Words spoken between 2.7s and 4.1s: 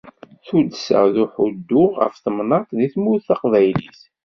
di Tmurt Taqbaylit.